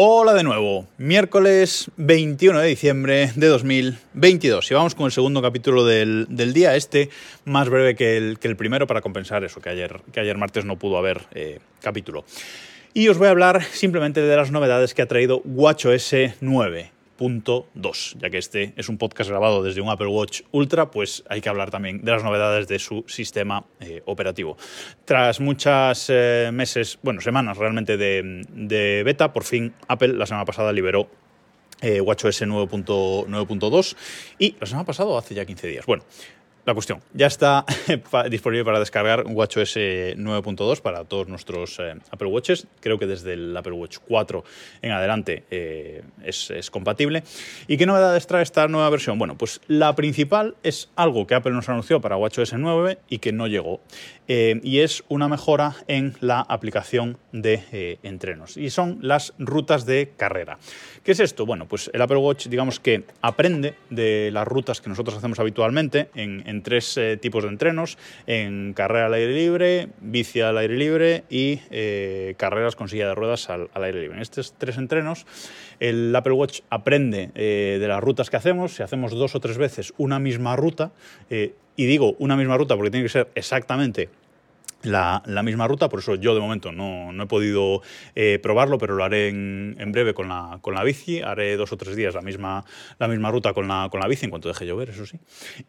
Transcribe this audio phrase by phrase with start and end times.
[0.00, 5.84] Hola de nuevo, miércoles 21 de diciembre de 2022 y vamos con el segundo capítulo
[5.84, 7.10] del, día, este
[7.44, 10.64] más breve que el, que el, primero para compensar eso, que ayer, que ayer martes
[10.64, 12.24] no pudo haber eh, capítulo.
[12.94, 18.16] Y os voy a hablar simplemente de las novedades que ha traído WatchOS 9 2.
[18.20, 21.48] Ya que este es un podcast grabado desde un Apple Watch Ultra, pues hay que
[21.48, 24.56] hablar también de las novedades de su sistema eh, operativo.
[25.04, 30.72] Tras muchas eh, meses, bueno, semanas realmente de, beta, por fin Apple la semana pasada
[30.72, 31.08] liberó
[31.80, 33.96] eh, WatchOS 9.2
[34.38, 35.86] y la semana pasada hace ya 15 días.
[35.86, 36.04] Bueno,
[36.68, 37.64] la cuestión, ya está
[38.30, 42.66] disponible para descargar WatchOS 9.2 para todos nuestros eh, Apple Watches.
[42.80, 44.44] Creo que desde el Apple Watch 4
[44.82, 47.22] en adelante eh, es, compatible.
[47.68, 49.18] ¿Y qué novedades trae esta nueva versión?
[49.18, 53.32] Bueno, pues la principal es algo que Apple nos anunció para WatchOS 9 y que
[53.32, 53.80] no llegó.
[54.28, 58.58] Eh, y es una mejora en la aplicación de entrenos.
[58.58, 60.58] Y son las rutas de carrera.
[61.02, 61.46] ¿Qué es esto?
[61.46, 66.10] Bueno, pues el Apple Watch, digamos que aprende de las rutas que nosotros hacemos habitualmente
[66.14, 71.24] en tres eh, tipos de entrenos, en carrera al aire libre, bici al aire libre
[71.30, 74.16] y eh, carreras con silla de ruedas al, aire libre.
[74.16, 75.26] En estos tres entrenos,
[75.80, 79.58] el Apple Watch aprende eh, de las rutas que hacemos, si hacemos dos o tres
[79.58, 80.92] veces una misma ruta,
[81.30, 84.08] y digo una misma ruta porque tiene que ser exactamente
[84.82, 87.82] la, misma ruta, por eso yo de momento no, he podido
[88.14, 91.76] eh, probarlo, pero lo haré en, breve con la, con la bici, haré dos o
[91.76, 92.64] tres días la misma,
[92.98, 95.18] la misma ruta con la, con la bici, en cuanto deje llover, eso sí,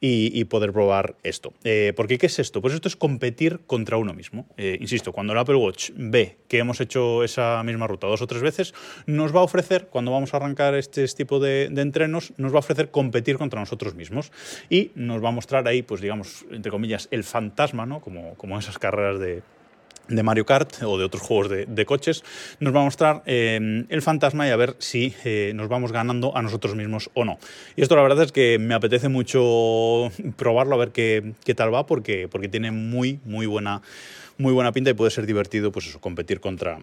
[0.00, 1.52] y, poder probar esto.
[1.64, 2.62] Eh, porque ¿qué es esto?
[2.62, 4.46] Pues esto es competir contra uno mismo.
[4.56, 8.26] Eh, insisto, cuando el Apple Watch ve que hemos hecho esa misma ruta dos o
[8.26, 8.74] tres veces,
[9.06, 12.56] nos va a ofrecer, cuando vamos a arrancar este tipo de, de entrenos, nos va
[12.56, 14.32] a ofrecer competir contra nosotros mismos
[14.70, 18.00] y nos va a mostrar ahí, pues digamos, entre comillas, el fantasma, ¿no?
[18.00, 19.42] Como, como esas carreras de,
[20.22, 22.24] Mario Kart o de otros juegos de, coches,
[22.60, 26.36] nos va a mostrar eh, el fantasma y a ver si eh, nos vamos ganando
[26.36, 27.38] a nosotros mismos o no.
[27.76, 31.86] Y esto la verdad es que me apetece mucho probarlo, a ver qué, tal va,
[31.86, 33.82] porque, porque tiene muy, muy buena,
[34.36, 36.78] muy buena pinta y puede ser divertido pues eso, competir contra,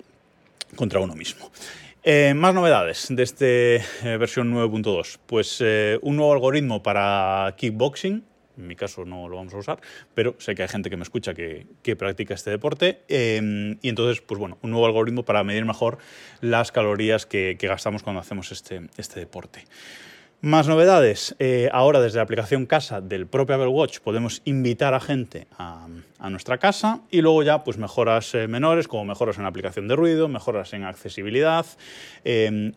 [0.76, 1.52] contra uno mismo.
[2.04, 3.46] Eh, más novedades de esta
[4.18, 5.18] versión 9.2.
[5.26, 5.62] Pues
[6.02, 8.24] un nuevo algoritmo para kickboxing,
[8.58, 9.80] en mi caso no lo vamos a usar,
[10.14, 11.66] pero sé que hay gente que me escucha que,
[11.98, 13.02] practica este deporte.
[13.08, 15.98] Em, y entonces, pues bueno, un nuevo algoritmo para medir mejor
[16.42, 19.66] las calorías que, gastamos cuando hacemos este, este deporte.
[20.46, 21.36] Más novedades.
[21.40, 25.88] Eh, ahora desde la aplicación casa del propio Apple Watch podemos invitar a gente a,
[26.30, 29.96] nuestra casa y luego ya pues mejoras eh, menores como mejoras en la aplicación de
[29.96, 31.66] ruido, mejoras en accesibilidad,
[32.24, 32.74] em,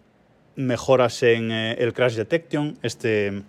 [0.56, 3.42] mejoras en eh, el crash detection, este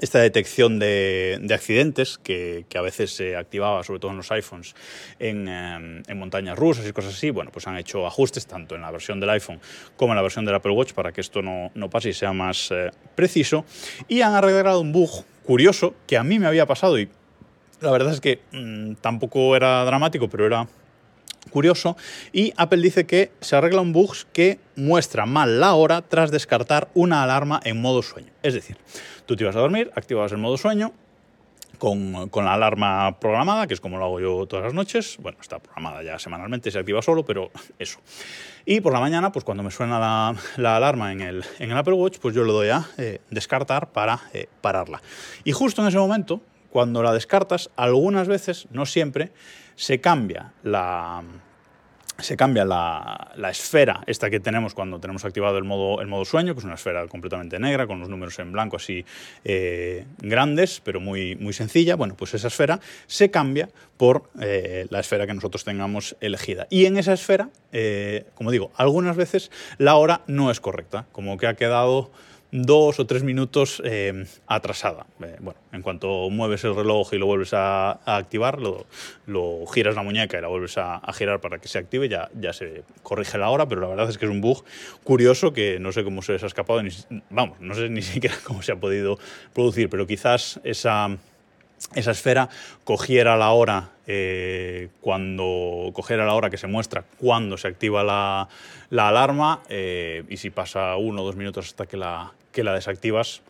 [0.00, 4.74] esta detección de, accidentes que, a veces se activaba, sobre todo en los iPhones,
[5.18, 8.90] en, eh, montañas rusas y cosas así, bueno, pues han hecho ajustes tanto en la
[8.90, 9.60] versión del iPhone
[9.96, 12.70] como en la versión del Apple Watch para que esto no, pase y sea más
[12.70, 13.64] eh, preciso.
[14.08, 17.08] Y han arreglado un bug curioso que a mí me había pasado y
[17.80, 20.66] la verdad es que mm, tampoco era dramático, pero era
[21.50, 21.96] curioso.
[22.32, 26.88] Y Apple dice que se arregla un bug que muestra mal la hora tras descartar
[26.94, 28.32] una alarma en modo sueño.
[28.42, 28.76] Es decir,
[29.26, 30.92] tú te ibas a dormir, activabas el modo sueño,
[31.78, 35.16] con, la alarma programada, que es como lo hago yo todas las noches.
[35.20, 37.98] Bueno, está programada ya semanalmente, se activa solo, pero eso.
[38.64, 39.98] Y por la mañana, pues cuando me suena
[40.56, 43.92] la, alarma en el, en el, Apple Watch, pues yo le doy a eh, descartar
[43.92, 45.00] para eh, pararla.
[45.44, 46.40] Y justo en ese momento,
[46.76, 49.32] cuando la descartas, algunas veces, no siempre,
[49.76, 51.22] se cambia la,
[52.18, 56.52] se cambia la, esfera, esta que tenemos cuando tenemos activado el modo, el modo sueño,
[56.52, 59.06] que es una esfera completamente negra, con los números en blanco así
[59.42, 61.96] eh, grandes, pero muy, muy sencilla.
[61.96, 66.66] Bueno, pues esa esfera se cambia por eh, la esfera que nosotros tengamos elegida.
[66.68, 71.38] Y en esa esfera, eh, como digo, algunas veces la hora no es correcta, como
[71.38, 72.10] que ha quedado
[72.52, 75.06] dos o tres minutos eh, atrasada.
[75.22, 78.86] Eh, bueno, en cuanto mueves el reloj y lo vuelves a, activar, lo,
[79.66, 83.38] giras la muñeca y la vuelves a, girar para que se active, ya, se corrige
[83.38, 84.64] la hora, pero la verdad es que es un bug
[85.04, 86.80] curioso que no sé cómo se les ha escapado,
[87.30, 89.18] vamos, no sé ni siquiera cómo se ha podido
[89.52, 91.16] producir, pero quizás esa
[91.94, 92.48] esa esfera
[92.84, 98.48] cogiera la hora eh, cuando cogiera la hora que se muestra cuando se activa la,
[98.90, 103.42] alarma eh, y si pasa uno o dos minutos hasta que la, que la desactivas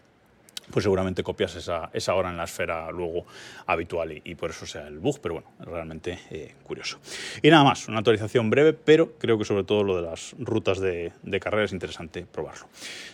[0.71, 3.25] pues seguramente copias esa, esa, hora en la esfera luego
[3.67, 6.99] habitual y, por eso sea el bug, pero bueno, realmente eh, curioso.
[7.41, 10.81] Y nada más, una actualización breve, pero creo que sobre todo lo de las rutas
[10.81, 12.67] de, de carrera es interesante probarlo.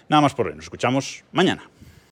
[0.08, 1.68] Nada más por hoy, nos escuchamos mañana.